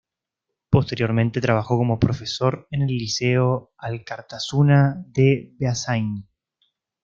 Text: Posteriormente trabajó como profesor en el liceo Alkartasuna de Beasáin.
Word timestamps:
Posteriormente 0.71 1.39
trabajó 1.41 1.77
como 1.77 1.99
profesor 1.99 2.65
en 2.71 2.81
el 2.81 2.87
liceo 2.87 3.71
Alkartasuna 3.77 4.95
de 5.09 5.53
Beasáin. 5.59 6.27